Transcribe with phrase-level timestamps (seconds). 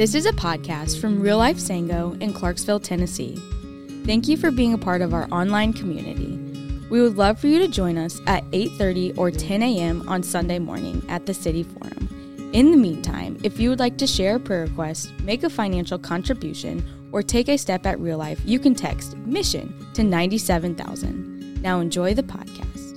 [0.00, 3.36] This is a podcast from Real Life Sango in Clarksville, Tennessee.
[4.06, 6.38] Thank you for being a part of our online community.
[6.88, 10.08] We would love for you to join us at 8:30 or 10 a.m.
[10.08, 12.50] on Sunday morning at the City Forum.
[12.54, 15.98] In the meantime, if you would like to share a prayer request, make a financial
[15.98, 16.82] contribution,
[17.12, 21.60] or take a step at real life, you can text mission to 97000.
[21.60, 22.96] Now enjoy the podcast.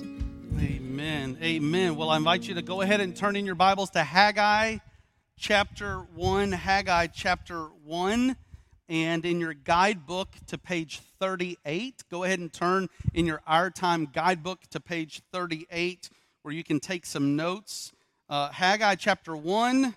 [0.58, 1.36] Amen.
[1.42, 1.96] Amen.
[1.96, 4.78] Well, I invite you to go ahead and turn in your Bibles to Haggai
[5.38, 8.36] chapter 1, Haggai chapter 1,
[8.88, 12.04] and in your guidebook to page 38.
[12.10, 16.10] Go ahead and turn in your Our Time guidebook to page 38
[16.42, 17.92] where you can take some notes
[18.28, 19.94] uh, Haggai chapter 1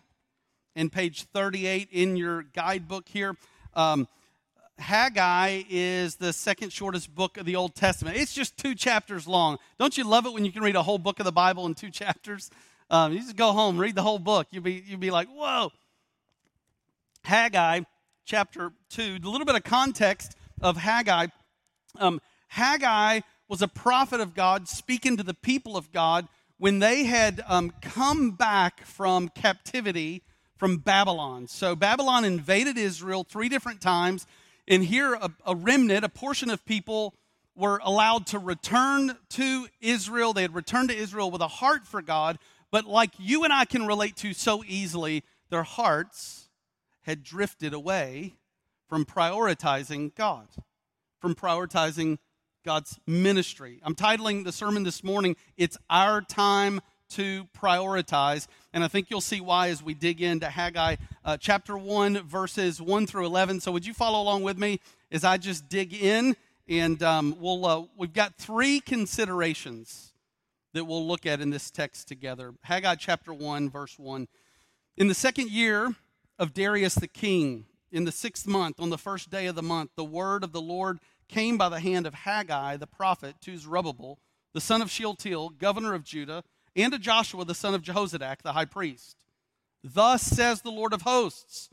[0.76, 3.36] and page 38 in your guidebook here.
[3.74, 4.08] Um,
[4.80, 8.18] Haggai is the second shortest book of the Old Testament.
[8.18, 9.58] It's just two chapters long.
[9.80, 11.74] Don't you love it when you can read a whole book of the Bible in
[11.74, 12.52] two chapters?
[12.90, 14.48] Um, you just go home, read the whole book.
[14.52, 15.72] You'll be, you'll be like, whoa.
[17.24, 17.82] Haggai
[18.26, 21.28] chapter 2, a little bit of context of Haggai.
[22.00, 27.04] Um, Haggai was a prophet of God speaking to the people of God when they
[27.04, 30.24] had um, come back from captivity
[30.56, 31.48] from Babylon.
[31.48, 34.26] So Babylon invaded Israel three different times,
[34.68, 37.14] and here a, a remnant, a portion of people
[37.56, 40.34] were allowed to return to Israel.
[40.34, 42.38] They had returned to Israel with a heart for God,
[42.72, 46.50] but like you and I can relate to so easily, their hearts
[47.04, 48.34] had drifted away
[48.88, 50.48] from prioritizing God,
[51.20, 52.18] from prioritizing
[52.66, 53.80] God's ministry.
[53.84, 58.48] I'm titling the sermon this morning, It's Our Time to Prioritize.
[58.74, 62.82] And I think you'll see why as we dig into Haggai uh, chapter 1, verses
[62.82, 63.62] 1 through 11.
[63.62, 66.36] So, would you follow along with me as I just dig in?
[66.68, 70.07] And um, we'll, uh, we've got three considerations
[70.74, 72.54] that we'll look at in this text together.
[72.64, 74.28] Haggai chapter 1, verse 1.
[74.98, 75.96] In the second year
[76.40, 79.92] of Darius the king, in the sixth month, on the first day of the month,
[79.96, 84.20] the word of the Lord came by the hand of Haggai the prophet to Zerubbabel,
[84.54, 86.44] the son of Shealtiel, governor of Judah,
[86.76, 89.18] and to Joshua the son of Jehozadak, the high priest.
[89.84, 91.70] Thus says the Lord of hosts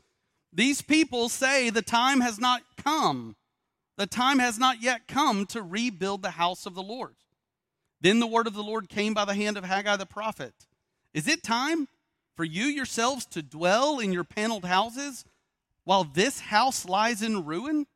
[0.53, 3.35] These people say the time has not come.
[3.97, 7.15] The time has not yet come to rebuild the house of the Lord.
[8.01, 10.53] Then the word of the Lord came by the hand of Haggai the prophet.
[11.13, 11.87] Is it time
[12.35, 15.25] for you yourselves to dwell in your paneled houses
[15.85, 17.87] while this house lies in ruin?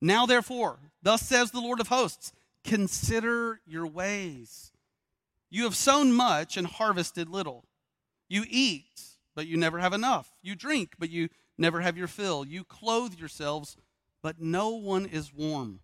[0.00, 2.32] Now, therefore, thus says the Lord of hosts,
[2.64, 4.72] consider your ways.
[5.50, 7.66] You have sown much and harvested little.
[8.28, 9.02] You eat,
[9.34, 10.32] but you never have enough.
[10.42, 12.46] You drink, but you never have your fill.
[12.46, 13.76] You clothe yourselves,
[14.22, 15.80] but no one is warm.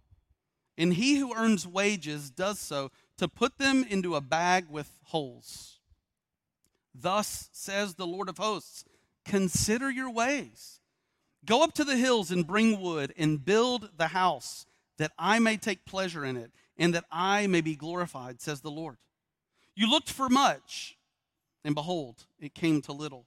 [0.79, 5.79] And he who earns wages does so to put them into a bag with holes.
[6.95, 8.85] Thus says the Lord of hosts
[9.25, 10.81] Consider your ways.
[11.45, 14.65] Go up to the hills and bring wood and build the house
[14.97, 18.71] that I may take pleasure in it and that I may be glorified, says the
[18.71, 18.97] Lord.
[19.75, 20.97] You looked for much,
[21.65, 23.27] and behold, it came to little.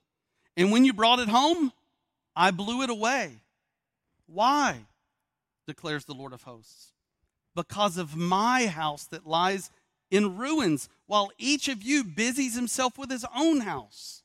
[0.58, 1.72] And when you brought it home,
[2.36, 3.42] I blew it away.
[4.26, 4.86] Why?
[5.68, 6.94] declares the Lord of hosts.
[7.56, 9.70] Because of my house that lies
[10.12, 14.22] in ruins, while each of you busies himself with his own house.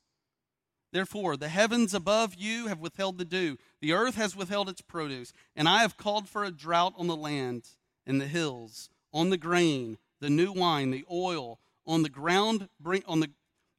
[0.92, 5.32] Therefore, the heavens above you have withheld the dew, the earth has withheld its produce,
[5.54, 7.68] and I have called for a drought on the land
[8.06, 12.68] and the hills, on the grain, the new wine, the oil, on the ground,
[13.06, 13.30] on, the,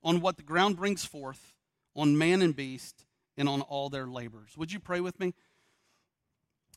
[0.04, 1.54] on what the ground brings forth,
[1.96, 4.58] on man and beast, and on all their labors.
[4.58, 5.34] Would you pray with me?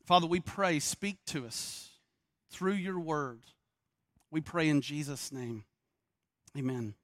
[0.07, 1.91] Father, we pray, speak to us
[2.51, 3.41] through your word.
[4.31, 5.65] We pray in Jesus' name.
[6.57, 6.95] Amen.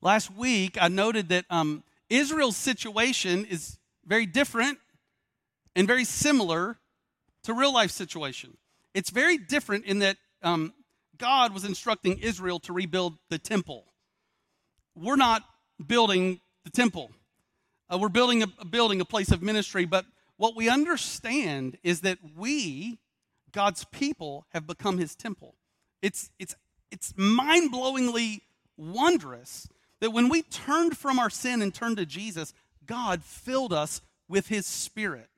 [0.00, 4.78] Last week, I noted that um, Israel's situation is very different
[5.74, 6.78] and very similar
[7.44, 8.56] to real life situation.
[8.94, 10.72] It's very different in that um,
[11.18, 13.84] God was instructing Israel to rebuild the temple.
[14.94, 15.42] We're not
[15.86, 17.10] building the temple.
[17.90, 20.06] Uh, we're building a, a building, a place of ministry, but
[20.38, 22.98] what we understand is that we,
[23.52, 25.54] God's people, have become his temple.
[26.06, 26.54] It's, it's,
[26.92, 28.42] it's mind blowingly
[28.76, 29.68] wondrous
[30.00, 32.54] that when we turned from our sin and turned to Jesus,
[32.86, 35.28] God filled us with his spirit.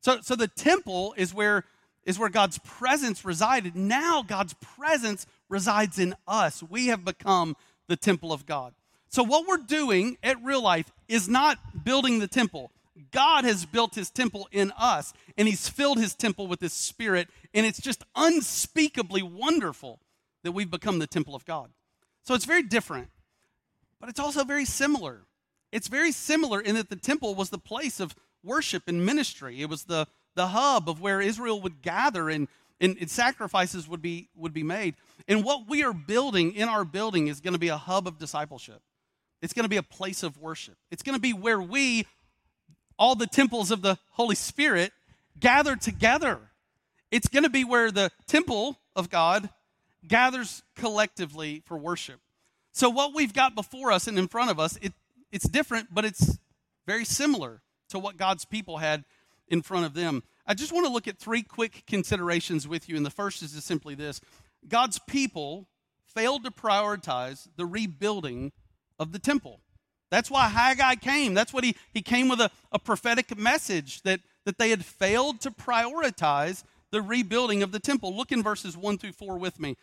[0.00, 1.64] So, so the temple is where,
[2.04, 3.74] is where God's presence resided.
[3.74, 6.62] Now God's presence resides in us.
[6.62, 7.56] We have become
[7.88, 8.74] the temple of God.
[9.08, 12.70] So, what we're doing at real life is not building the temple.
[13.10, 17.28] God has built his temple in us, and he's filled his temple with his spirit,
[17.52, 19.98] and it's just unspeakably wonderful
[20.42, 21.70] that we've become the temple of God.
[22.24, 23.08] So, it's very different
[24.02, 25.20] but it's also very similar.
[25.70, 29.62] It's very similar in that the temple was the place of worship and ministry.
[29.62, 32.48] It was the, the hub of where Israel would gather and,
[32.80, 34.96] and, and sacrifices would be, would be made.
[35.28, 38.18] And what we are building in our building is going to be a hub of
[38.18, 38.82] discipleship.
[39.40, 40.74] It's going to be a place of worship.
[40.90, 42.04] It's going to be where we,
[42.98, 44.92] all the temples of the Holy Spirit,
[45.38, 46.40] gather together.
[47.12, 49.48] It's going to be where the temple of God
[50.06, 52.20] gathers collectively for worship.
[52.72, 54.92] So, what we've got before us and in front of us, it,
[55.30, 56.38] it's different, but it's
[56.86, 57.60] very similar
[57.90, 59.04] to what God's people had
[59.48, 60.22] in front of them.
[60.46, 62.96] I just want to look at three quick considerations with you.
[62.96, 64.20] And the first is just simply this
[64.68, 65.68] God's people
[66.06, 68.52] failed to prioritize the rebuilding
[68.98, 69.60] of the temple.
[70.10, 71.32] That's why Haggai came.
[71.32, 75.40] That's what he, he came with a, a prophetic message that, that they had failed
[75.40, 78.14] to prioritize the rebuilding of the temple.
[78.14, 79.76] Look in verses 1 through 4 with me.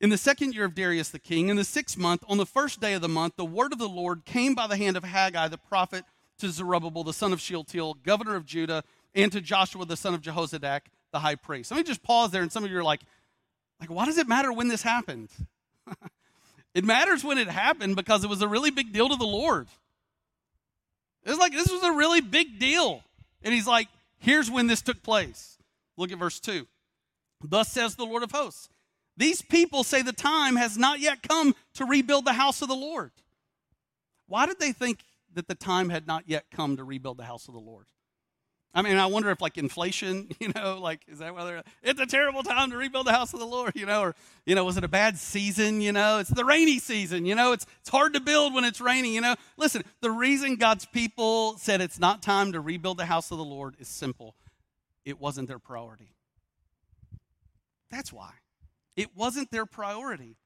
[0.00, 2.80] In the second year of Darius the king, in the sixth month, on the first
[2.80, 5.48] day of the month, the word of the Lord came by the hand of Haggai
[5.48, 6.04] the prophet
[6.38, 8.84] to Zerubbabel, the son of Shealtiel, governor of Judah,
[9.14, 10.82] and to Joshua, the son of Jehozadak,
[11.12, 11.70] the high priest.
[11.70, 13.00] Let me just pause there, and some of you are like,
[13.80, 15.30] like, why does it matter when this happened?
[16.74, 19.68] it matters when it happened because it was a really big deal to the Lord.
[21.24, 23.02] It was like this was a really big deal.
[23.42, 23.88] And he's like,
[24.18, 25.58] here's when this took place.
[25.96, 26.66] Look at verse 2.
[27.42, 28.68] Thus says the Lord of hosts
[29.16, 32.74] these people say the time has not yet come to rebuild the house of the
[32.74, 33.12] Lord.
[34.26, 35.04] Why did they think
[35.34, 37.86] that the time had not yet come to rebuild the house of the Lord?
[38.76, 42.04] I mean, I wonder if like inflation, you know, like is that whether it's a
[42.04, 44.14] terrible time to rebuild the house of the Lord, you know, or
[44.44, 45.80] you know, was it a bad season?
[45.80, 47.24] You know, it's the rainy season.
[47.24, 49.14] You know, it's it's hard to build when it's raining.
[49.14, 53.30] You know, listen, the reason God's people said it's not time to rebuild the house
[53.30, 54.34] of the Lord is simple.
[55.06, 56.12] It wasn't their priority.
[57.90, 58.32] That's why.
[58.96, 60.36] It wasn't their priority.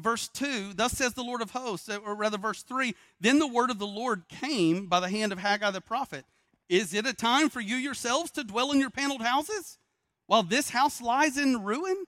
[0.00, 3.70] Verse 2, thus says the Lord of hosts, or rather, verse 3 Then the word
[3.70, 6.24] of the Lord came by the hand of Haggai the prophet.
[6.68, 9.78] Is it a time for you yourselves to dwell in your paneled houses
[10.26, 12.04] while this house lies in ruin?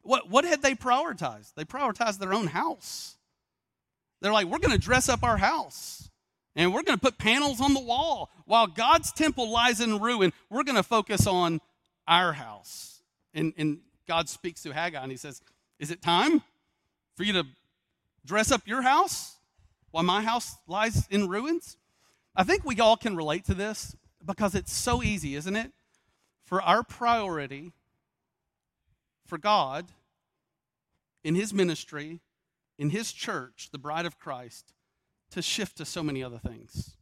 [0.00, 1.52] What, what had they prioritized?
[1.54, 3.16] They prioritized their own house.
[4.22, 6.08] They're like, we're going to dress up our house
[6.56, 8.30] and we're going to put panels on the wall.
[8.46, 11.60] While God's temple lies in ruin, we're going to focus on
[12.06, 13.02] our house.
[13.34, 15.42] And, and God speaks to Haggai and he says,
[15.78, 16.42] Is it time
[17.14, 17.44] for you to
[18.24, 19.36] dress up your house
[19.92, 21.76] while my house lies in ruins?
[22.34, 23.94] I think we all can relate to this
[24.24, 25.72] because it's so easy, isn't it?
[26.44, 27.72] For our priority
[29.26, 29.86] for God
[31.22, 32.20] in his ministry,
[32.78, 34.72] in his church, the bride of Christ,
[35.30, 36.96] to shift to so many other things.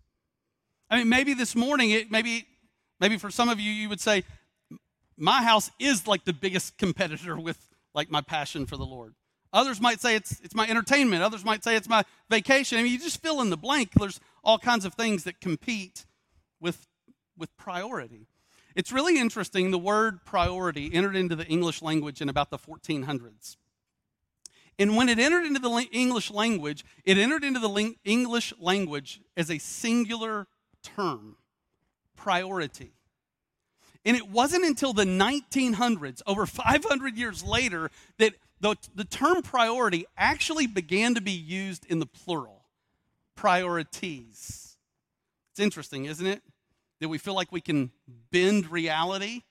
[0.91, 2.47] I mean, maybe this morning, it, maybe,
[2.99, 4.25] maybe for some of you, you would say,
[5.17, 7.59] my house is like the biggest competitor with
[7.95, 9.15] like my passion for the Lord.
[9.53, 11.23] Others might say it's it's my entertainment.
[11.23, 12.79] Others might say it's my vacation.
[12.79, 13.93] I mean, you just fill in the blank.
[13.95, 16.05] There's all kinds of things that compete
[16.61, 16.87] with
[17.39, 18.27] with priority.
[18.75, 19.71] It's really interesting.
[19.71, 23.57] The word priority entered into the English language in about the 1400s.
[24.79, 29.51] And when it entered into the English language, it entered into the English language as
[29.51, 30.47] a singular
[30.83, 31.37] term
[32.15, 32.93] priority.
[34.07, 40.07] And it wasn't until the 1900s, over 500 years later, that the, the term priority
[40.17, 42.63] actually began to be used in the plural
[43.35, 44.77] priorities.
[45.53, 46.41] It's interesting, isn't it?
[47.01, 47.91] That we feel like we can
[48.31, 49.43] bend reality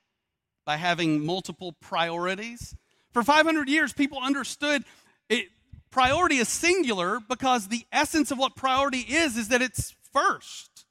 [0.64, 2.74] by having multiple priorities.
[3.12, 4.84] For 500 years, people understood
[5.28, 5.48] it,
[5.90, 10.86] priority is singular because the essence of what priority is is that it's first.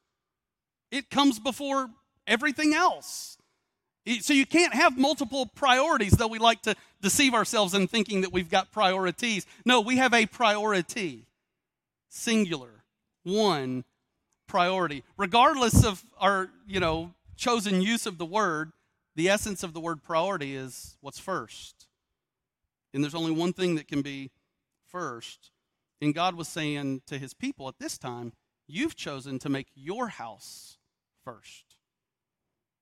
[0.91, 1.89] It comes before
[2.27, 3.34] everything else.
[4.21, 8.31] So you can't have multiple priorities, though we like to deceive ourselves in thinking that
[8.31, 9.47] we've got priorities.
[9.65, 11.25] No, we have a priority,
[12.09, 12.83] singular,
[13.23, 13.83] one
[14.47, 15.03] priority.
[15.17, 18.73] Regardless of our, you know, chosen use of the word,
[19.15, 21.87] the essence of the word priority is what's first.
[22.93, 24.29] And there's only one thing that can be
[24.87, 25.49] first.
[25.99, 28.33] And God was saying to his people at this time,
[28.67, 30.77] You've chosen to make your house
[31.23, 31.75] first,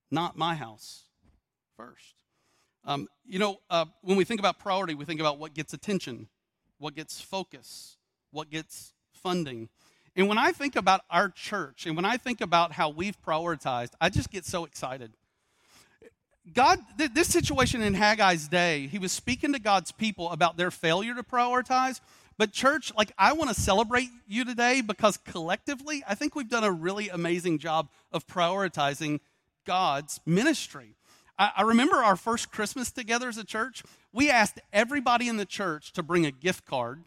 [0.10, 1.08] not my house
[1.76, 2.16] first.
[2.86, 6.28] Um, you know, uh, when we think about priority, we think about what gets attention,
[6.80, 7.98] what gets focus,
[8.32, 9.70] what gets funding.
[10.16, 13.92] And when I think about our church and when I think about how we've prioritized,
[14.02, 15.14] I just get so excited.
[16.54, 20.72] God, th- this situation in Haggai's day, he was speaking to God's people about their
[20.72, 22.02] failure to prioritize.
[22.38, 26.64] But, church, like, I want to celebrate you today because collectively, I think we've done
[26.64, 29.20] a really amazing job of prioritizing
[29.66, 30.96] God's ministry.
[31.38, 33.84] I, I remember our first Christmas together as a church.
[34.12, 37.04] We asked everybody in the church to bring a gift card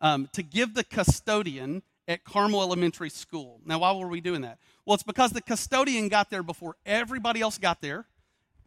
[0.00, 3.60] um, to give the custodian at Carmel Elementary School.
[3.64, 4.58] Now, why were we doing that?
[4.84, 8.06] Well, it's because the custodian got there before everybody else got there,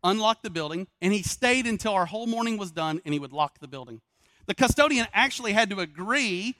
[0.03, 3.31] unlocked the building, and he stayed until our whole morning was done and he would
[3.31, 4.01] lock the building.
[4.47, 6.55] The custodian actually had to agree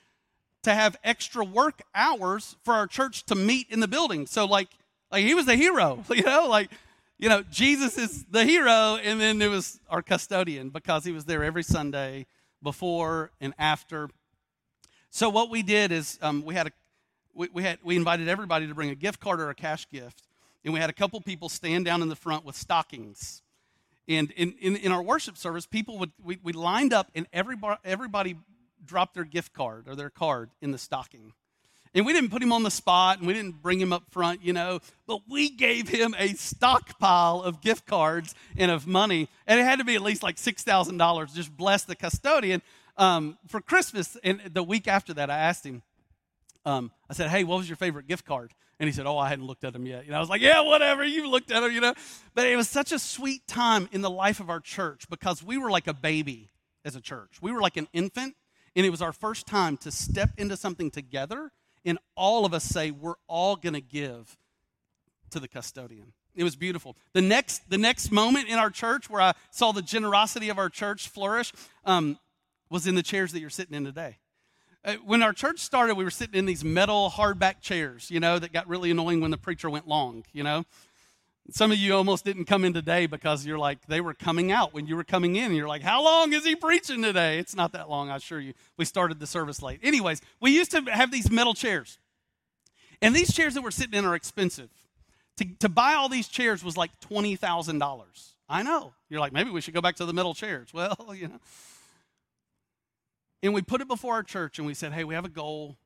[0.64, 4.28] to have extra work hours for our church to meet in the building.
[4.28, 4.70] So, like,
[5.12, 6.70] like he was the hero, you know, like,
[7.20, 11.26] you know, Jesus is the hero, and then it was our custodian because he was
[11.26, 12.26] there every Sunday
[12.64, 14.10] before and after.
[15.10, 16.72] So what we did is um, we had a
[17.34, 20.24] we, we, had we invited everybody to bring a gift card or a cash gift,
[20.64, 23.42] and we had a couple people stand down in the front with stockings.
[24.08, 27.80] And in, in, in our worship service, people would we, we lined up and everybody
[27.84, 28.38] everybody
[28.86, 31.34] dropped their gift card or their card in the stocking.
[31.96, 34.44] And we didn't put him on the spot and we didn't bring him up front,
[34.44, 39.28] you know, but we gave him a stockpile of gift cards and of money.
[39.48, 41.34] And it had to be at least like $6,000.
[41.34, 42.62] Just bless the custodian.
[42.96, 45.82] Um, for Christmas, and the week after that, I asked him,
[46.66, 48.54] um, I said, Hey, what was your favorite gift card?
[48.80, 50.08] And he said, Oh, I hadn't looked at them yet.
[50.08, 51.94] Know, I was like, Yeah, whatever, you looked at them, you know.
[52.36, 55.58] But it was such a sweet time in the life of our church because we
[55.58, 56.50] were like a baby
[56.86, 57.42] as a church.
[57.42, 58.36] We were like an infant,
[58.76, 61.52] and it was our first time to step into something together
[61.86, 64.38] and all of us say we're all going to give
[65.32, 66.14] to the custodian.
[66.36, 66.96] It was beautiful.
[67.14, 70.70] The next, the next moment in our church where I saw the generosity of our
[70.70, 71.52] church flourish
[71.86, 72.18] um,
[72.70, 74.18] was in the chairs that you're sitting in today.
[74.86, 78.40] Uh, when our church started, we were sitting in these metal hardback chairs, you know,
[78.40, 80.64] that got really annoying when the preacher went long, you know.
[81.52, 84.74] Some of you almost didn't come in today because you're like, they were coming out
[84.74, 85.54] when you were coming in.
[85.54, 87.40] You're like, how long is he preaching today?
[87.40, 88.54] It's not that long, I assure you.
[88.78, 89.80] We started the service late.
[89.84, 91.98] Anyways, we used to have these metal chairs.
[93.02, 94.70] And these chairs that we're sitting in are expensive.
[95.38, 98.34] To, to buy all these chairs was like $20,000.
[98.50, 98.94] I know.
[99.10, 100.70] You're like, maybe we should go back to the metal chairs.
[100.74, 101.40] Well, you know.
[103.42, 105.78] And we put it before our church and we said, hey, we have a goal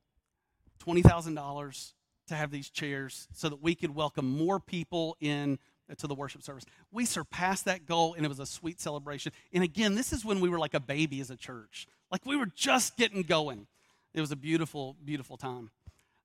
[0.86, 1.94] $20,000
[2.28, 5.60] to have these chairs so that we could welcome more people in
[5.98, 6.66] to the worship service.
[6.92, 9.32] We surpassed that goal and it was a sweet celebration.
[9.52, 11.88] And again, this is when we were like a baby as a church.
[12.12, 13.68] Like we were just getting going.
[14.14, 15.72] It was a beautiful, beautiful time.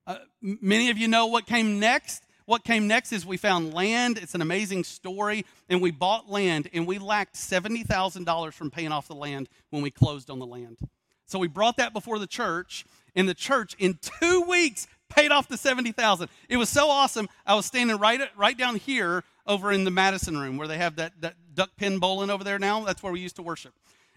[0.06, 2.22] Uh, many of you know what came next.
[2.46, 4.16] What came next is we found land.
[4.16, 5.44] It's an amazing story.
[5.68, 9.90] And we bought land and we lacked $70,000 from paying off the land when we
[9.90, 10.78] closed on the land.
[11.26, 15.48] So we brought that before the church, and the church in two weeks paid off
[15.48, 16.28] the 70,000.
[16.48, 17.28] It was so awesome.
[17.46, 20.96] I was standing right right down here over in the Madison room where they have
[20.96, 22.84] that, that duck pin bowling over there now.
[22.84, 23.72] That's where we used to worship.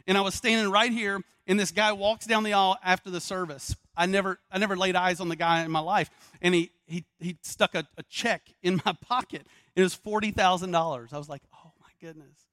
[0.07, 3.21] And I was standing right here, and this guy walks down the aisle after the
[3.21, 3.75] service.
[3.95, 6.09] I never, I never laid eyes on the guy in my life.
[6.41, 9.47] And he, he, he stuck a, a check in my pocket.
[9.75, 11.13] It was $40,000.
[11.13, 12.50] I was like, oh my goodness.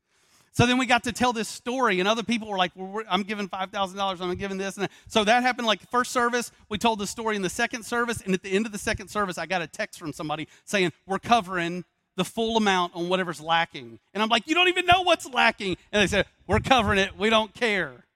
[0.59, 3.23] So then we got to tell this story, and other people were like, well, I'm
[3.23, 4.77] giving $5,000, I'm giving this.
[4.77, 6.51] And so that happened like first service.
[6.69, 9.07] We told the story in the second service, and at the end of the second
[9.07, 11.85] service, I got a text from somebody saying, We're covering
[12.17, 14.01] the full amount on whatever's lacking.
[14.13, 15.77] And I'm like, You don't even know what's lacking.
[15.93, 18.07] And they said, We're covering it, we don't care.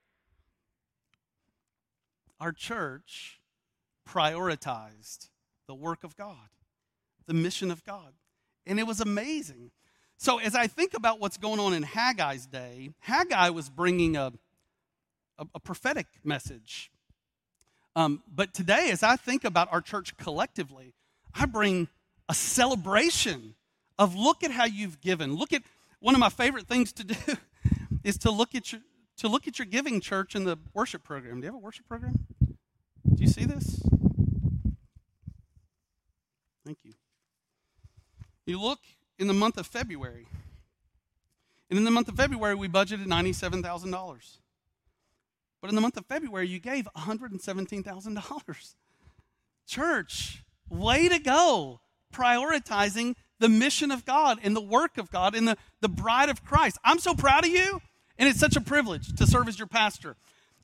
[2.41, 3.39] Our church
[4.05, 5.29] prioritized
[5.65, 6.49] the work of God,
[7.25, 8.11] the mission of God.
[8.65, 9.71] And it was amazing.
[10.17, 14.31] So, as I think about what's going on in Haggai's day, Haggai was bringing a,
[15.37, 16.91] a, a prophetic message.
[17.95, 20.93] Um, but today, as I think about our church collectively,
[21.35, 21.87] I bring
[22.29, 23.55] a celebration
[23.99, 25.35] of look at how you've given.
[25.35, 25.63] Look at
[25.99, 27.15] one of my favorite things to do
[28.03, 28.81] is to look at your
[29.17, 31.39] to look at your giving church in the worship program.
[31.39, 32.25] Do you have a worship program?
[32.43, 33.81] Do you see this?
[36.65, 36.93] Thank you.
[38.45, 38.79] You look
[39.19, 40.27] in the month of February.
[41.69, 44.37] And in the month of February, we budgeted $97,000.
[45.61, 48.75] But in the month of February, you gave $117,000.
[49.65, 51.79] Church, way to go,
[52.13, 56.43] prioritizing the mission of God and the work of God and the, the bride of
[56.43, 56.77] Christ.
[56.83, 57.81] I'm so proud of you,
[58.17, 60.15] and it's such a privilege to serve as your pastor.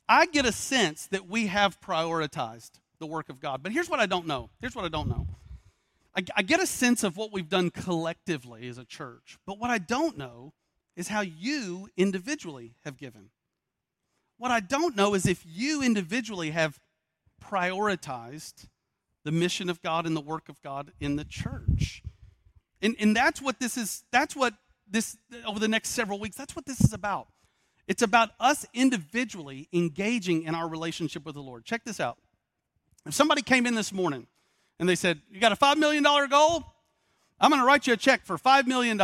[0.08, 3.62] I get a sense that we have prioritized the work of God.
[3.62, 4.50] But here's what I don't know.
[4.60, 5.26] Here's what I don't know.
[6.16, 9.70] I, I get a sense of what we've done collectively as a church, but what
[9.70, 10.52] I don't know
[10.96, 13.30] is how you individually have given.
[14.38, 16.80] What I don't know is if you individually have
[17.42, 18.66] prioritized
[19.24, 22.02] the mission of God and the work of God in the church.
[22.82, 24.54] And, and that's what this is, that's what
[24.90, 27.28] this, over the next several weeks, that's what this is about.
[27.86, 31.64] It's about us individually engaging in our relationship with the Lord.
[31.64, 32.18] Check this out.
[33.06, 34.26] If somebody came in this morning
[34.80, 36.64] and they said, You got a $5 million goal?
[37.38, 39.00] I'm going to write you a check for $5 million.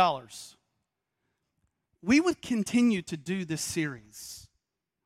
[2.01, 4.47] We would continue to do this series.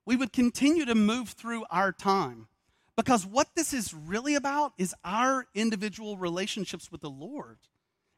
[0.05, 2.47] We would continue to move through our time.
[2.95, 7.57] Because what this is really about is our individual relationships with the Lord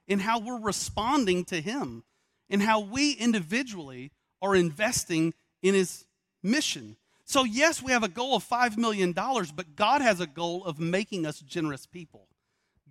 [0.07, 2.03] and how we're responding to Him
[2.49, 6.05] and how we individually are investing in His
[6.43, 6.97] mission.
[7.25, 10.79] So, yes, we have a goal of $5 million, but God has a goal of
[10.79, 12.27] making us generous people.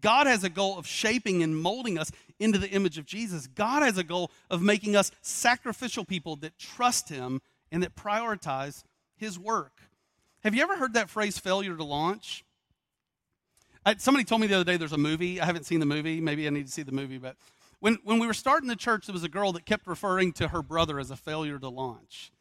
[0.02, 3.46] God has a goal of shaping and molding us into the image of Jesus.
[3.46, 7.40] God has a goal of making us sacrificial people that trust Him
[7.70, 8.84] and that prioritize
[9.16, 9.80] His work.
[10.42, 12.44] Have you ever heard that phrase, failure to launch?
[13.86, 15.40] I, somebody told me the other day there's a movie.
[15.40, 16.20] I haven't seen the movie.
[16.20, 17.18] Maybe I need to see the movie.
[17.18, 17.36] But
[17.80, 20.48] when, when we were starting the church, there was a girl that kept referring to
[20.48, 22.32] her brother as a failure to launch.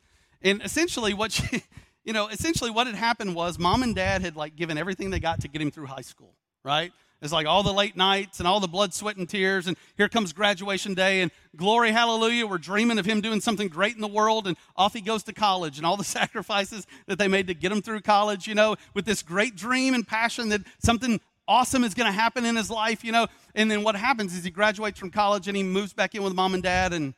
[0.41, 1.63] And essentially, what she,
[2.03, 5.20] you know, essentially what had happened was mom and dad had like given everything they
[5.20, 6.91] got to get him through high school, right?
[7.21, 9.67] It's like all the late nights and all the blood, sweat, and tears.
[9.67, 11.21] And here comes graduation day.
[11.21, 12.47] And glory, hallelujah.
[12.47, 14.47] We're dreaming of him doing something great in the world.
[14.47, 17.71] And off he goes to college and all the sacrifices that they made to get
[17.71, 21.93] him through college, you know, with this great dream and passion that something awesome is
[21.93, 23.27] going to happen in his life, you know.
[23.53, 26.33] And then what happens is he graduates from college and he moves back in with
[26.33, 26.91] mom and dad.
[26.91, 27.13] And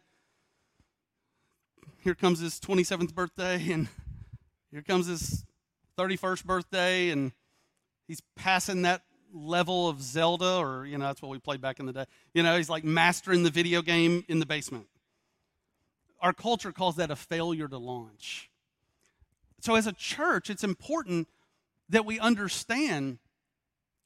[2.00, 3.64] here comes his 27th birthday.
[3.72, 3.88] And
[4.72, 5.46] here comes his
[5.98, 7.10] 31st birthday.
[7.10, 7.32] And
[8.08, 9.04] he's passing that
[9.34, 12.06] level of Zelda, or, you know, that's what we played back in the day.
[12.34, 14.88] You know, he's like mastering the video game in the basement.
[16.22, 18.50] Our culture calls that a failure to launch.
[19.60, 21.28] So, as a church, it's important
[21.90, 23.20] that we understand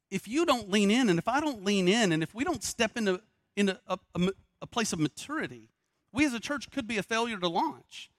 [0.09, 2.63] if you don't lean in, and if I don't lean in, and if we don't
[2.63, 3.21] step into,
[3.55, 4.29] into a, a,
[4.61, 5.69] a place of maturity,
[6.11, 8.09] we as a church could be a failure to launch.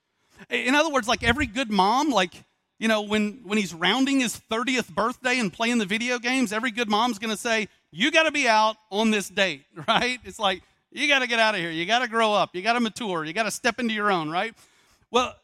[0.51, 2.45] In other words, like every good mom, like
[2.79, 6.71] you know, when, when he's rounding his 30th birthday and playing the video games, every
[6.71, 10.21] good mom's going to say, You got to be out on this date, right?
[10.25, 11.71] It's like, You got to get out of here.
[11.71, 12.55] You got to grow up.
[12.55, 13.25] You got to mature.
[13.25, 14.55] You got to step into your own, right?
[15.11, 15.35] Well,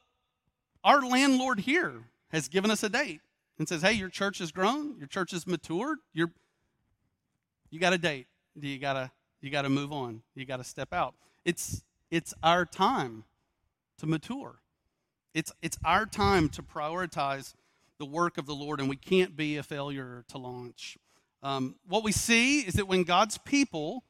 [0.83, 1.95] our landlord here
[2.31, 3.21] has given us a date
[3.59, 4.97] and says, Hey, your church has grown.
[4.99, 5.99] Your church has matured.
[6.13, 6.31] You're,
[7.71, 8.27] you got a date.
[8.61, 9.11] You got to
[9.45, 10.23] you got to move on.
[10.35, 11.13] You got to step out.
[11.45, 13.25] It's, it's our time
[13.99, 14.55] to mature.
[15.35, 17.55] It's, it's our time to prioritize
[17.99, 20.97] the work of the Lord, and we can't be a failure to launch.
[21.43, 24.05] Um, what we see is that when God's people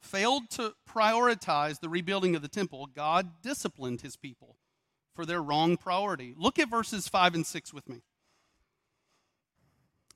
[0.00, 4.56] failed to prioritize the rebuilding of the temple, God disciplined his people
[5.14, 6.34] for their wrong priority.
[6.36, 8.02] Look at verses 5 and 6 with me.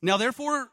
[0.01, 0.71] Now therefore,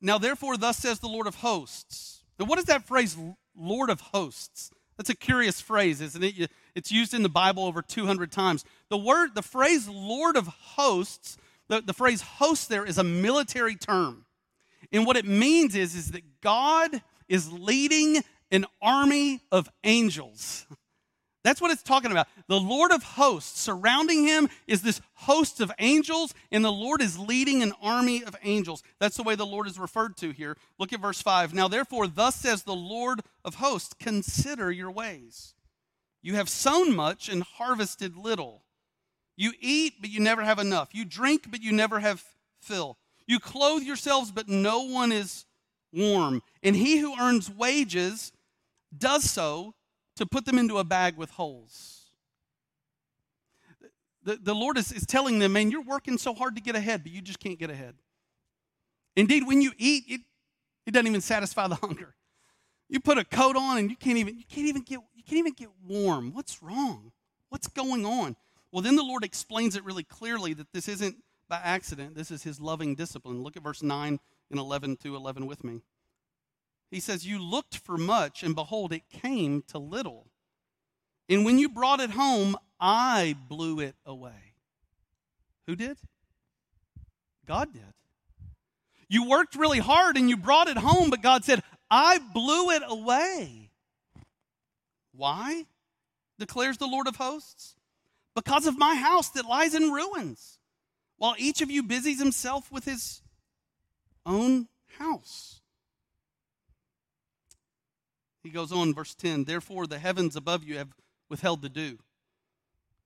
[0.00, 2.22] now therefore, thus says the Lord of hosts.
[2.38, 3.16] Now, what is that phrase,
[3.56, 4.70] Lord of hosts?
[4.98, 6.50] That's a curious phrase, isn't it?
[6.74, 8.64] It's used in the Bible over 200 times.
[8.90, 13.76] The word, the phrase Lord of hosts, the, the phrase host there is a military
[13.76, 14.26] term.
[14.92, 16.90] And what it means is, is that God
[17.28, 20.66] is leading an army of angels.
[21.44, 22.26] That's what it's talking about.
[22.48, 27.18] The Lord of hosts, surrounding him is this host of angels, and the Lord is
[27.18, 28.82] leading an army of angels.
[28.98, 30.56] That's the way the Lord is referred to here.
[30.78, 31.54] Look at verse 5.
[31.54, 35.54] Now, therefore, thus says the Lord of hosts, consider your ways.
[36.22, 38.64] You have sown much and harvested little.
[39.36, 40.88] You eat, but you never have enough.
[40.92, 42.24] You drink, but you never have
[42.60, 42.98] fill.
[43.26, 45.44] You clothe yourselves, but no one is
[45.92, 46.42] warm.
[46.62, 48.32] And he who earns wages
[48.96, 49.74] does so
[50.18, 52.10] to put them into a bag with holes.
[54.24, 57.02] The, the Lord is, is telling them, man, you're working so hard to get ahead,
[57.02, 57.94] but you just can't get ahead.
[59.16, 60.20] Indeed, when you eat, it,
[60.86, 62.14] it doesn't even satisfy the hunger.
[62.88, 65.38] You put a coat on and you can't even you can't even get you can't
[65.38, 66.32] even get warm.
[66.32, 67.12] What's wrong?
[67.50, 68.36] What's going on?
[68.72, 71.16] Well, then the Lord explains it really clearly that this isn't
[71.48, 72.14] by accident.
[72.14, 73.42] This is his loving discipline.
[73.42, 74.18] Look at verse 9
[74.50, 75.82] and 11 to 11 with me.
[76.90, 80.26] He says, You looked for much, and behold, it came to little.
[81.28, 84.54] And when you brought it home, I blew it away.
[85.66, 85.98] Who did?
[87.46, 87.82] God did.
[89.08, 92.82] You worked really hard and you brought it home, but God said, I blew it
[92.86, 93.70] away.
[95.12, 95.64] Why?
[96.38, 97.74] declares the Lord of hosts.
[98.34, 100.58] Because of my house that lies in ruins,
[101.16, 103.22] while each of you busies himself with his
[104.24, 105.60] own house.
[108.42, 110.88] He goes on, verse 10 Therefore, the heavens above you have
[111.28, 111.98] withheld the dew,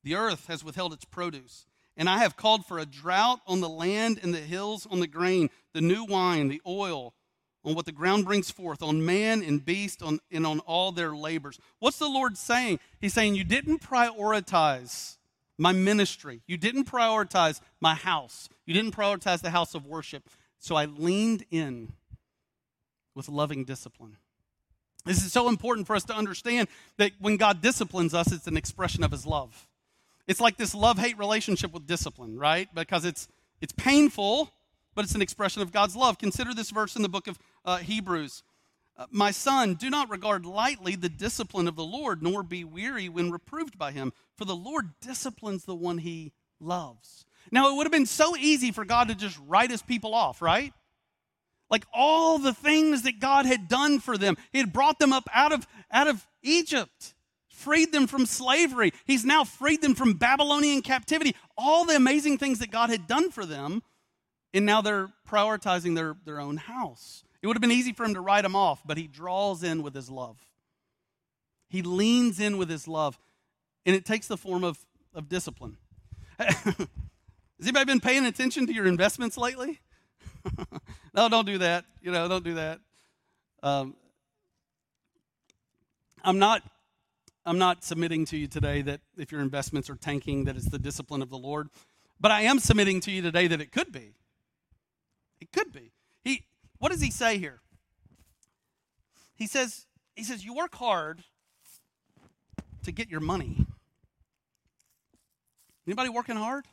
[0.05, 1.67] the earth has withheld its produce.
[1.97, 5.07] And I have called for a drought on the land and the hills on the
[5.07, 7.13] grain, the new wine, the oil,
[7.65, 11.15] on what the ground brings forth, on man and beast, on, and on all their
[11.15, 11.61] labors.
[11.79, 12.81] What's the Lord saying?
[13.01, 15.19] He's saying, You didn't prioritize
[15.59, 16.43] my ministry.
[16.47, 18.49] You didn't prioritize my house.
[18.67, 20.29] You didn't prioritize the house of worship.
[20.59, 21.93] So I leaned in
[23.15, 24.17] with loving discipline.
[25.05, 28.57] This is so important for us to understand that when God disciplines us, it's an
[28.57, 29.69] expression of his love.
[30.29, 32.69] It's like this love hate relationship with discipline, right?
[32.75, 33.27] Because it's,
[33.61, 34.51] it's painful,
[34.95, 36.19] but it's an expression of God's love.
[36.19, 38.45] Consider this verse in the book of uh, Hebrews.
[38.97, 43.09] Uh, My son, do not regard lightly the discipline of the Lord, nor be weary
[43.09, 47.25] when reproved by him, for the Lord disciplines the one he loves.
[47.51, 50.41] Now, it would have been so easy for God to just write his people off,
[50.41, 50.73] right?
[51.73, 54.37] Like all the things that God had done for them.
[54.53, 57.15] He had brought them up out of, out of Egypt,
[57.49, 58.93] freed them from slavery.
[59.07, 61.35] He's now freed them from Babylonian captivity.
[61.57, 63.83] All the amazing things that God had done for them,
[64.53, 67.25] and now they're prioritizing their, their own house.
[67.41, 69.83] It would have been easy for him to write them off, but he draws in
[69.83, 70.37] with his love.
[71.71, 73.19] He leans in with his love,
[73.87, 74.79] and it takes the form of,
[75.15, 75.79] of discipline.
[76.39, 76.67] Has
[77.63, 79.81] anybody been paying attention to your investments lately?
[81.15, 81.85] no, don't do that.
[82.01, 82.81] You know, don't do that.
[83.63, 83.95] Um,
[86.23, 86.63] I'm not.
[87.45, 90.79] I'm not submitting to you today that if your investments are tanking, that it's the
[90.79, 91.69] discipline of the Lord.
[92.21, 94.15] But I am submitting to you today that it could be.
[95.41, 95.91] It could be.
[96.23, 96.45] He.
[96.79, 97.61] What does he say here?
[99.35, 99.87] He says.
[100.15, 101.25] He says you work hard
[102.85, 103.67] to get your money.
[105.87, 106.67] Anybody working hard?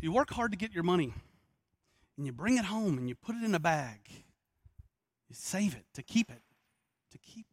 [0.00, 1.12] You work hard to get your money,
[2.16, 4.00] and you bring it home and you put it in a bag.
[5.28, 6.42] You save it to keep it,
[7.12, 7.46] to keep.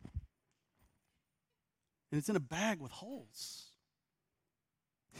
[2.11, 3.63] And it's in a bag with holes.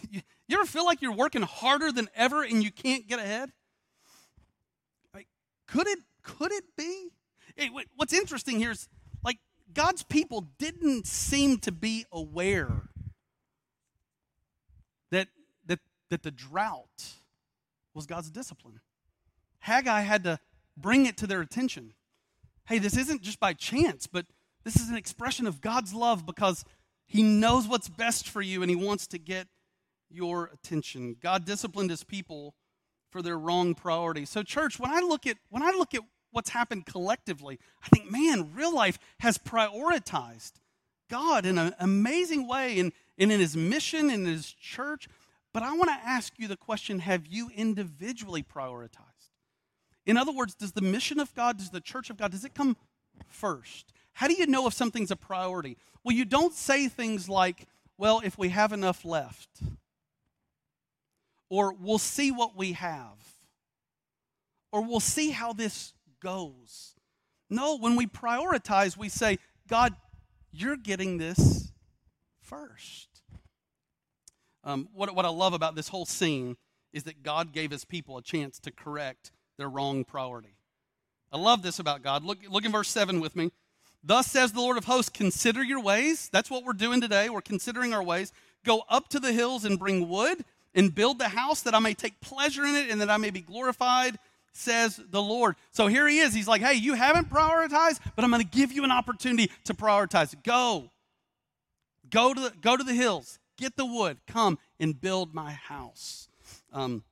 [0.10, 3.50] You, you ever feel like you're working harder than ever and you can't get ahead?
[5.14, 5.28] Like,
[5.68, 7.12] could it could it be?
[7.56, 8.90] Hey, what's interesting here is
[9.24, 9.38] like
[9.74, 12.90] God's people didn't seem to be aware
[15.12, 15.30] that
[16.10, 17.14] that the drought
[17.94, 18.80] was God's discipline.
[19.60, 20.40] Haggai had to
[20.78, 21.94] bring it to their attention.
[22.68, 24.26] Hey, this isn't just by chance, but
[24.64, 26.66] this is an expression of God's love because
[27.08, 29.48] He knows what's best for you and He wants to get
[30.10, 31.16] your attention.
[31.22, 32.56] God disciplined His people
[33.12, 34.30] for their wrong priorities.
[34.30, 38.12] So, church, when I look at when I look at what's happened collectively, I think,
[38.12, 40.54] man, real life has prioritized
[41.10, 45.08] God in an amazing way and, and in His mission, in His church.
[45.56, 49.32] But I want to ask you the question have you individually prioritized?
[50.06, 52.54] In other words, does the mission of God, does the church of God, does it
[52.54, 52.76] come
[53.30, 53.94] first?
[54.12, 55.78] How do you know if something's a priority?
[56.04, 59.48] Well, you don't say things like, well, if we have enough left,
[61.50, 63.18] or we'll see what we have,
[64.74, 66.96] or we'll see how this goes.
[67.50, 69.40] No, when we prioritize, we say,
[69.70, 69.96] God,
[70.52, 71.72] you're getting this
[72.42, 73.15] first.
[74.66, 76.58] Um, what, what I love about this whole scene
[76.92, 80.56] is that God gave his people a chance to correct their wrong priority.
[81.32, 82.24] I love this about God.
[82.24, 83.52] Look, look in verse 7 with me.
[84.04, 86.30] Thus says the Lord of hosts, consider your ways.
[86.32, 87.30] That's what we're doing today.
[87.30, 88.32] We're considering our ways.
[88.64, 91.94] Go up to the hills and bring wood and build the house that I may
[91.94, 94.18] take pleasure in it and that I may be glorified,
[94.54, 95.56] says the Lord.
[95.72, 96.34] So here he is.
[96.34, 99.74] He's like, hey, you haven't prioritized, but I'm going to give you an opportunity to
[99.74, 100.36] prioritize.
[100.44, 100.90] Go.
[102.10, 103.40] Go to the, go to the hills.
[103.58, 104.18] Get the wood.
[104.28, 106.28] Come and build my house.
[106.74, 107.04] Um,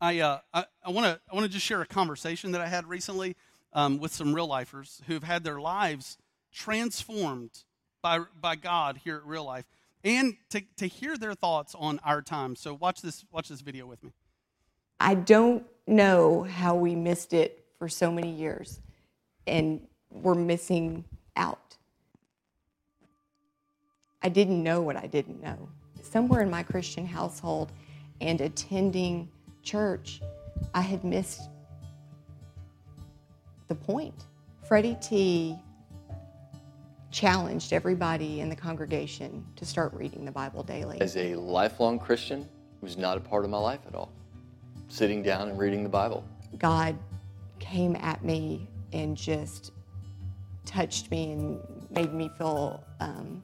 [0.00, 2.86] I, uh, I, want to I want to just share a conversation that I had
[2.86, 3.36] recently
[3.72, 6.16] um, with some real lifers who've had their lives
[6.52, 7.64] transformed
[8.02, 9.66] by, by God here at Real Life
[10.02, 12.56] and to, to hear their thoughts on our time.
[12.56, 14.12] So watch this watch this video with me.
[14.98, 18.80] I don't know how we missed it for so many years
[19.46, 21.04] and we're missing
[21.36, 21.76] out.
[24.22, 25.68] I didn't know what I didn't know.
[26.02, 27.72] Somewhere in my Christian household
[28.20, 29.28] and attending
[29.62, 30.20] church,
[30.74, 31.42] I had missed
[33.68, 34.26] the point.
[34.66, 35.56] Freddy T
[37.10, 41.00] challenged everybody in the congregation to start reading the Bible daily.
[41.00, 44.12] As a lifelong Christian, it was not a part of my life at all.
[44.88, 46.24] Sitting down and reading the Bible.
[46.58, 46.96] God
[47.58, 49.72] came at me and just
[50.66, 53.42] touched me and made me feel um,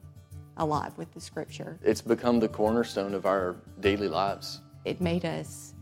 [0.57, 1.79] alive with the scripture.
[1.83, 4.61] It's become the cornerstone of our daily lives.
[4.85, 5.73] It made us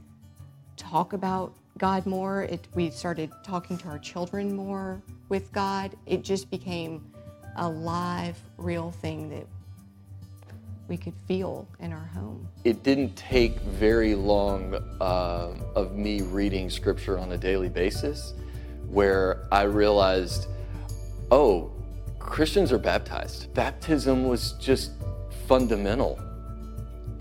[0.77, 2.43] talk about God more.
[2.43, 5.95] It, we started talking to our children more with God.
[6.05, 7.11] It just became
[7.57, 9.47] a live, real thing that
[10.88, 12.47] we could feel in our home.
[12.63, 18.33] It didn't take very long uh, of me reading scripture on a daily basis
[18.88, 20.47] where I realized,
[21.31, 21.71] oh,
[22.25, 23.53] Christians are baptized.
[23.53, 24.91] Baptism was just
[25.47, 26.19] fundamental,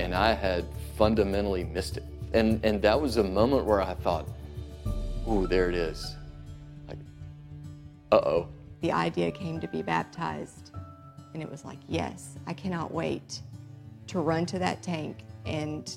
[0.00, 0.64] and I had
[0.96, 2.04] fundamentally missed it.
[2.32, 4.26] And, and that was a moment where I thought,
[5.28, 6.16] ooh, there it is.
[6.88, 6.98] Like,
[8.10, 8.48] uh oh.
[8.80, 10.72] The idea came to be baptized,
[11.34, 13.40] and it was like, yes, I cannot wait
[14.08, 15.96] to run to that tank and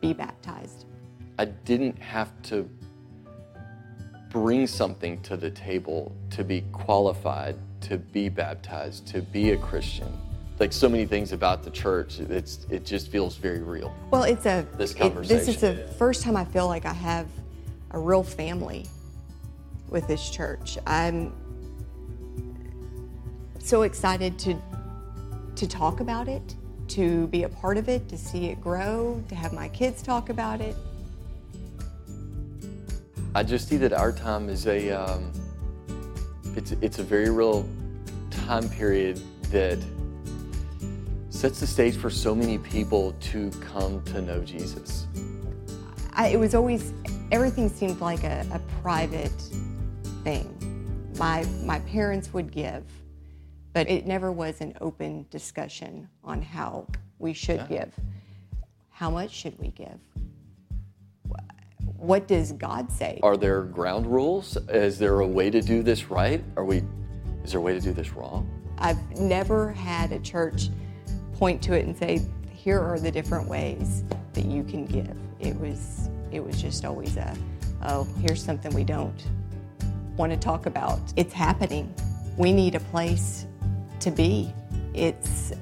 [0.00, 0.84] be baptized.
[1.38, 2.68] I didn't have to
[4.28, 10.12] bring something to the table to be qualified to be baptized, to be a Christian.
[10.58, 13.94] Like so many things about the church, it's it just feels very real.
[14.10, 17.26] Well, it's a This it- this is the first time I feel like I have
[17.90, 18.86] a real family
[19.88, 20.78] with this church.
[20.86, 21.32] I'm
[23.58, 24.54] so excited to
[25.56, 26.54] to talk about it,
[26.88, 30.28] to be a part of it, to see it grow, to have my kids talk
[30.30, 30.76] about it.
[33.36, 35.32] I just see that our time is a um,
[36.56, 37.68] it's it's a very real
[38.30, 39.78] time period that
[41.30, 45.06] sets the stage for so many people to come to know Jesus.
[46.12, 46.92] I, it was always
[47.32, 49.32] everything seemed like a, a private
[50.22, 50.50] thing.
[51.18, 52.84] My my parents would give,
[53.72, 56.86] but it never was an open discussion on how
[57.18, 57.92] we should give.
[58.90, 59.98] How much should we give?
[62.04, 63.18] What does God say?
[63.22, 64.58] Are there ground rules?
[64.68, 66.44] Is there a way to do this right?
[66.54, 66.82] Are we
[67.44, 68.46] is there a way to do this wrong?
[68.76, 70.68] I've never had a church
[71.32, 75.58] point to it and say, "Here are the different ways that you can give." It
[75.58, 77.34] was it was just always a,
[77.82, 79.26] "Oh, here's something we don't
[80.18, 81.90] want to talk about." It's happening.
[82.36, 83.46] We need a place
[84.00, 84.52] to be.
[84.92, 85.54] It's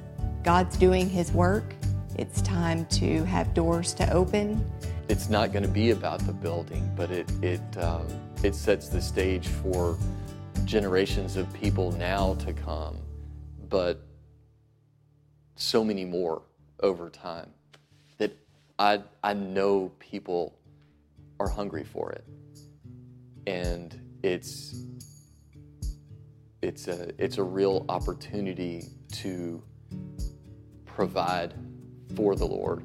[0.43, 1.73] God's doing His work.
[2.17, 4.69] It's time to have doors to open.
[5.13, 8.07] It's not going to be about the building, but it it um,
[8.41, 9.95] it sets the stage for
[10.65, 12.97] generations of people now to come,
[13.69, 14.01] but
[15.55, 16.41] so many more
[16.79, 17.51] over time
[18.17, 18.35] that
[18.79, 20.57] I I know people
[21.39, 22.25] are hungry for it,
[23.45, 24.83] and it's
[26.63, 29.61] it's a it's a real opportunity to
[30.87, 31.53] provide
[32.15, 32.83] for the Lord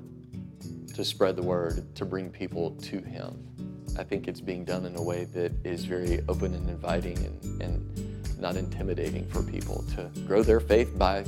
[0.98, 3.46] to spread the word, to bring people to Him.
[3.96, 7.62] I think it's being done in a way that is very open and inviting and,
[7.62, 11.24] and not intimidating for people to grow their faith by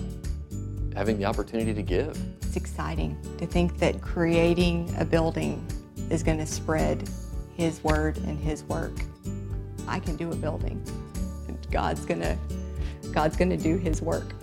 [0.96, 2.20] having the opportunity to give.
[2.42, 5.64] It's exciting to think that creating a building
[6.10, 7.08] is going to spread
[7.54, 8.98] His word and His work.
[9.86, 10.84] I can do a building,
[11.46, 12.36] and God's going to
[13.12, 14.34] God's going to do His work.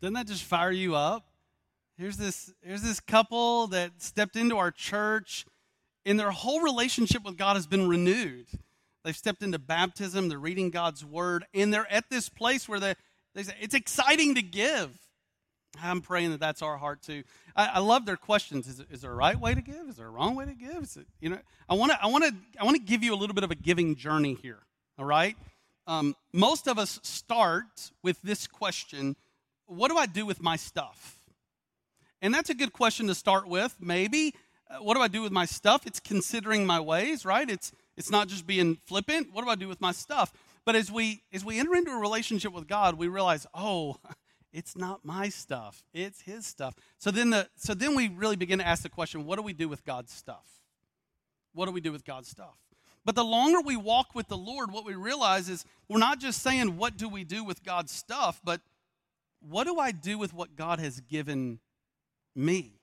[0.00, 1.26] Doesn't that just fire you up?
[1.98, 5.44] Here's this, here's this couple that stepped into our church,
[6.06, 8.46] and their whole relationship with God has been renewed.
[9.04, 12.94] They've stepped into baptism, they're reading God's word, and they're at this place where they,
[13.34, 14.90] they say, it's exciting to give.
[15.82, 17.22] I'm praying that that's our heart too.
[17.54, 18.66] I, I love their questions.
[18.66, 19.88] Is, is there a right way to give?
[19.88, 20.82] Is there a wrong way to give?
[20.82, 23.16] It, you know, I want to, I want to, I want to give you a
[23.16, 24.58] little bit of a giving journey here.
[24.98, 25.36] All right.
[25.86, 29.16] Um, most of us start with this question:
[29.70, 31.20] What do I do with my stuff?
[32.20, 33.76] And that's a good question to start with.
[33.78, 34.34] Maybe,
[34.68, 35.86] uh, what do I do with my stuff?
[35.86, 37.48] It's considering my ways, right?
[37.48, 39.32] It's it's not just being flippant.
[39.32, 40.32] What do I do with my stuff?
[40.64, 43.98] But as we as we enter into a relationship with God, we realize, oh,
[44.52, 46.74] it's not my stuff; it's His stuff.
[46.98, 49.52] So then the so then we really begin to ask the question: What do we
[49.52, 50.48] do with God's stuff?
[51.52, 52.56] What do we do with God's stuff?
[53.04, 56.42] But the longer we walk with the Lord, what we realize is we're not just
[56.42, 58.40] saying, What do we do with God's stuff?
[58.42, 58.60] but
[59.40, 61.60] what do I do with what God has given
[62.34, 62.80] me?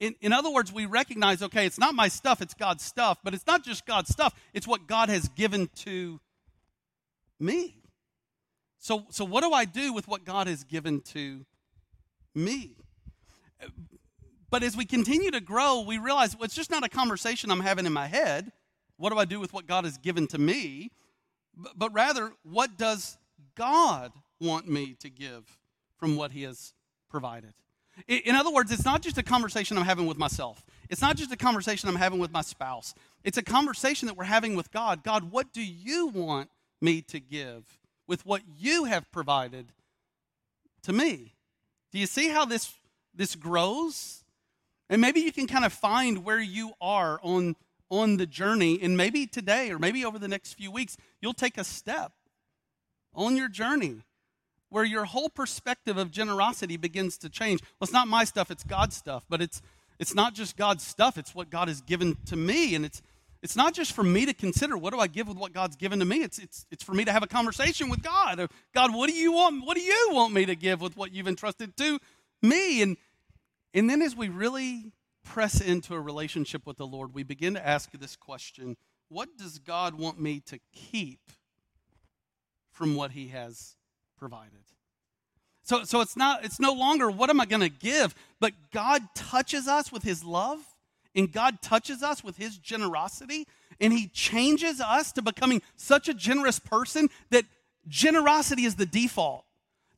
[0.00, 3.34] In, in other words, we recognize, okay, it's not my stuff, it's God's stuff, but
[3.34, 6.20] it's not just God's stuff, it's what God has given to
[7.40, 7.76] me.
[8.78, 11.44] So, so what do I do with what God has given to
[12.34, 12.76] me?
[14.50, 17.60] But as we continue to grow, we realize well, it's just not a conversation I'm
[17.60, 18.52] having in my head.
[18.96, 20.90] What do I do with what God has given to me?
[21.56, 23.18] But, but rather, what does
[23.56, 25.58] God want me to give
[25.96, 26.72] from what He has
[27.08, 27.54] provided?
[28.06, 31.32] In, other words, it's not just a conversation I'm having with myself, it's not just
[31.32, 32.94] a conversation I'm having with my spouse.
[33.24, 35.02] It's a conversation that we're having with God.
[35.02, 39.72] God, what do you want me to give with what you have provided
[40.84, 41.34] to me?
[41.92, 42.72] Do you see how this,
[43.14, 44.24] this grows?
[44.88, 47.56] And maybe you can kind of find where you are on,
[47.90, 51.58] on the journey, and maybe today or maybe over the next few weeks, you'll take
[51.58, 52.12] a step
[53.14, 54.02] on your journey
[54.70, 57.60] where your whole perspective of generosity begins to change.
[57.62, 59.62] Well, it's not my stuff, it's God's stuff, but it's,
[59.98, 62.74] it's not just God's stuff, it's what God has given to me.
[62.74, 63.02] And it's,
[63.42, 65.98] it's not just for me to consider what do I give with what God's given
[66.00, 66.22] to me.
[66.22, 68.48] It's, it's, it's for me to have a conversation with God.
[68.74, 69.64] God, what do you want?
[69.64, 71.98] What do you want me to give with what you've entrusted to
[72.42, 72.82] me?
[72.82, 72.96] And
[73.74, 74.92] and then as we really
[75.24, 78.76] press into a relationship with the Lord, we begin to ask this question
[79.08, 81.20] What does God want me to keep
[82.72, 83.76] from what He has
[84.18, 84.52] provided.
[85.68, 89.02] So, so it's not it's no longer what am I going to give, but God
[89.14, 90.60] touches us with his love
[91.14, 93.46] and God touches us with his generosity
[93.78, 97.44] and he changes us to becoming such a generous person that
[97.86, 99.44] generosity is the default.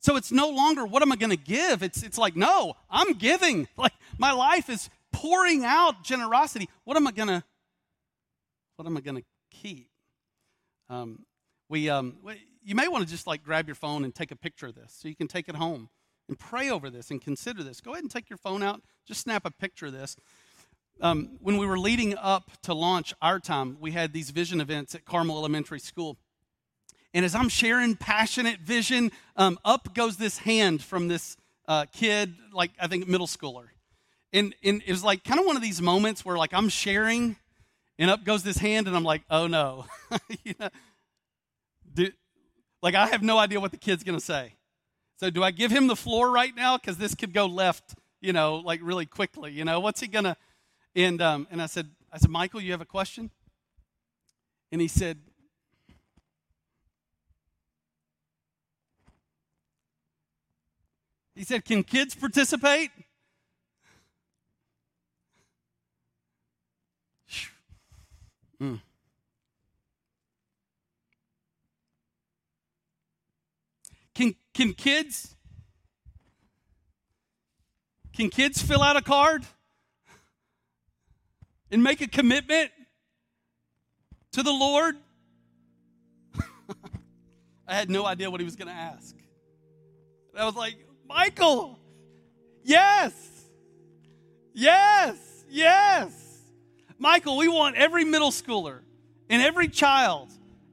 [0.01, 1.83] So it's no longer what am I going to give?
[1.83, 3.69] It's it's like no, I'm giving.
[3.77, 6.67] Like my life is pouring out generosity.
[6.83, 7.43] What am I going to
[8.75, 9.87] what am I going to keep?
[10.89, 11.25] Um,
[11.69, 12.17] we, um,
[12.63, 14.93] you may want to just like grab your phone and take a picture of this
[14.97, 15.89] so you can take it home
[16.27, 17.81] and pray over this and consider this.
[17.81, 20.15] Go ahead and take your phone out, just snap a picture of this.
[21.01, 24.93] Um, when we were leading up to launch our time, we had these vision events
[24.93, 26.17] at Carmel Elementary School.
[27.13, 32.35] And as I'm sharing passionate vision, um, up goes this hand from this uh, kid,
[32.53, 33.67] like I think middle schooler.
[34.31, 37.35] And, and it was like kind of one of these moments where like I'm sharing
[37.97, 39.85] and up goes this hand and I'm like, oh no.
[40.43, 40.69] you know,
[41.93, 42.11] do,
[42.81, 44.55] like, I have no idea what the kid's going to say.
[45.17, 46.77] So, do I give him the floor right now?
[46.77, 49.51] Because this could go left, you know, like really quickly.
[49.51, 50.35] You know, what's he going to?
[50.95, 53.29] And, um, and I said, I said, Michael, you have a question?
[54.71, 55.19] And he said,
[61.35, 62.91] he said, can kids participate?
[68.61, 68.79] Mm.
[74.53, 75.35] Can, kids
[78.13, 79.45] can kids fill out a card
[81.71, 82.71] and make a commitment
[84.33, 84.97] to the Lord?
[87.67, 89.15] I had no idea what he was going to ask.
[90.37, 90.75] I was like,
[91.07, 91.79] Michael,
[92.63, 93.13] yes,
[94.53, 95.17] yes,
[95.49, 96.11] yes.
[96.97, 98.81] Michael, we want every middle schooler
[99.29, 100.31] and every child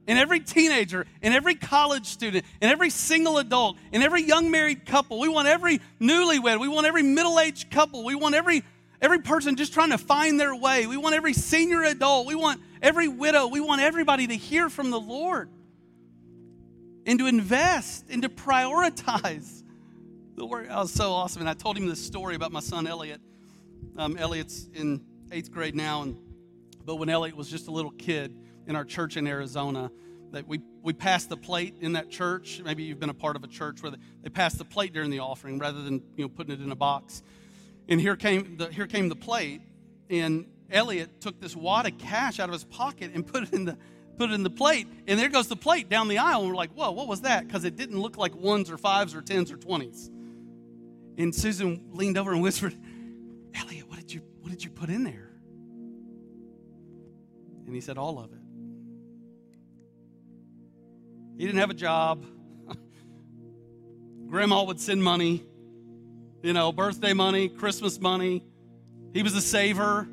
[0.09, 4.83] and every teenager and every college student and every single adult and every young married
[4.87, 5.19] couple.
[5.19, 6.59] We want every newlywed.
[6.59, 8.03] We want every middle aged couple.
[8.03, 8.63] We want every
[9.01, 10.87] every person just trying to find their way.
[10.87, 12.25] We want every senior adult.
[12.25, 13.47] We want every widow.
[13.47, 15.51] We want everybody to hear from the Lord
[17.05, 19.63] and to invest and to prioritize
[20.35, 20.47] the.
[20.47, 21.43] That was so awesome.
[21.43, 23.21] And I told him this story about my son Elliot.
[23.95, 26.17] Um, Elliot's in eighth grade now, and
[26.83, 28.35] but when Elliot was just a little kid
[28.67, 29.91] in our church in Arizona
[30.31, 32.61] that we, we pass the plate in that church.
[32.63, 35.09] Maybe you've been a part of a church where they, they pass the plate during
[35.09, 37.23] the offering rather than you know putting it in a box.
[37.87, 39.61] And here came the here came the plate,
[40.09, 43.65] and Elliot took this wad of cash out of his pocket and put it in
[43.65, 43.77] the
[44.17, 44.87] put it in the plate.
[45.07, 47.47] And there goes the plate down the aisle, and we're like, whoa, what was that?
[47.47, 50.11] Because it didn't look like ones or fives or tens or twenties.
[51.17, 52.75] And Susan leaned over and whispered,
[53.55, 55.31] Elliot, what did you what did you put in there?
[57.65, 58.38] And he said, all of it.
[61.39, 62.25] He didn't have a job.
[64.27, 65.41] Grandma would send money,
[66.43, 68.43] you know, birthday money, Christmas money.
[69.13, 70.05] He was a saver.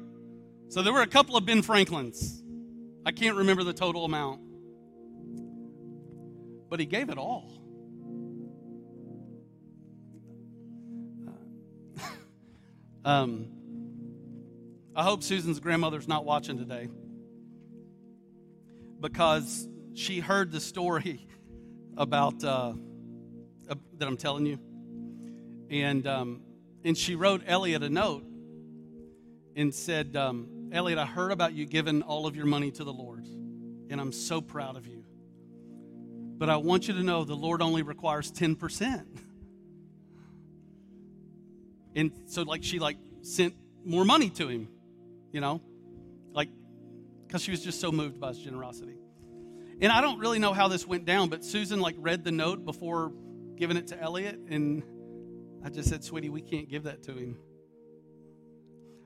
[0.68, 2.44] So there were a couple of Ben Franklins.
[3.04, 4.40] I can't remember the total amount.
[6.70, 7.50] But he gave it all.
[13.04, 13.48] um,
[14.94, 16.88] I hope Susan's grandmother's not watching today
[19.00, 21.26] because she heard the story
[21.96, 22.74] about uh,
[23.68, 24.58] uh, that I'm telling you,
[25.70, 26.42] and um,
[26.84, 28.24] and she wrote Elliot a note
[29.56, 32.92] and said, um, Elliot, I heard about you giving all of your money to the
[32.92, 35.04] Lord, and I'm so proud of you.
[36.38, 39.08] But I want you to know the Lord only requires ten percent.
[41.94, 44.68] And so, like, she like sent more money to him,
[45.32, 45.62] you know,
[46.34, 46.50] like
[47.26, 48.98] because she was just so moved by his generosity.
[49.80, 52.64] And I don't really know how this went down, but Susan like read the note
[52.64, 53.12] before
[53.56, 54.82] giving it to Elliot, and
[55.62, 57.36] I just said, "Sweetie, we can't give that to him."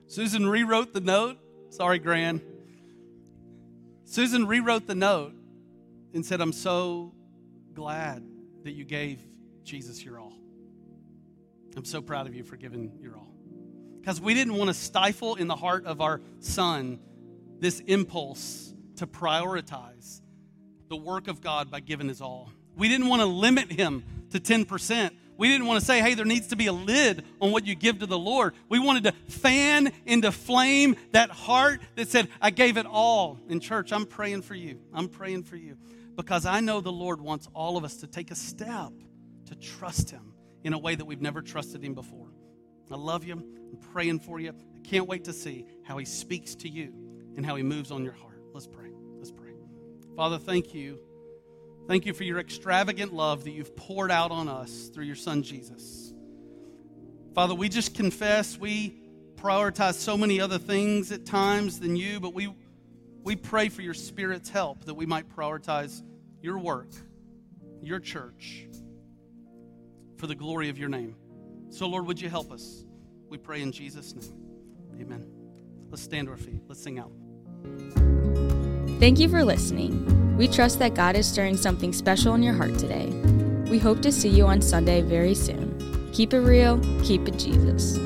[0.07, 1.37] Susan rewrote the note.
[1.69, 2.41] Sorry, Gran.
[4.05, 5.33] Susan rewrote the note
[6.13, 7.13] and said, "I'm so
[7.73, 8.23] glad
[8.63, 9.21] that you gave
[9.63, 10.33] Jesus your all.
[11.75, 13.33] I'm so proud of you for giving your all."
[13.99, 16.99] Because we didn't want to stifle in the heart of our son
[17.59, 20.20] this impulse to prioritize
[20.91, 22.51] the work of God by giving his all.
[22.75, 25.11] We didn't want to limit him to 10%.
[25.37, 27.75] We didn't want to say, hey, there needs to be a lid on what you
[27.75, 28.53] give to the Lord.
[28.69, 33.39] We wanted to fan into flame that heart that said, I gave it all.
[33.47, 34.79] In church, I'm praying for you.
[34.93, 35.77] I'm praying for you
[36.15, 38.91] because I know the Lord wants all of us to take a step
[39.45, 40.33] to trust him
[40.63, 42.27] in a way that we've never trusted him before.
[42.91, 43.33] I love you.
[43.33, 44.49] I'm praying for you.
[44.49, 46.93] I can't wait to see how he speaks to you
[47.37, 48.43] and how he moves on your heart.
[48.53, 48.90] Let's pray.
[50.15, 50.99] Father, thank you
[51.87, 55.43] Thank you for your extravagant love that you've poured out on us through your son
[55.43, 56.13] Jesus.
[57.33, 58.95] Father, we just confess we
[59.35, 62.53] prioritize so many other things at times than you, but we,
[63.23, 66.01] we pray for your Spirit's help that we might prioritize
[66.41, 66.89] your work,
[67.81, 68.67] your church,
[70.17, 71.15] for the glory of your name.
[71.71, 72.85] So, Lord, would you help us?
[73.29, 74.33] We pray in Jesus' name.
[75.01, 75.25] Amen.
[75.89, 76.61] Let's stand to our feet.
[76.67, 77.11] Let's sing out.
[79.01, 80.37] Thank you for listening.
[80.37, 83.07] We trust that God is stirring something special in your heart today.
[83.71, 86.11] We hope to see you on Sunday very soon.
[86.13, 87.97] Keep it real, keep it Jesus.